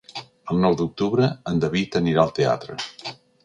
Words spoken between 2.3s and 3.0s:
teatre.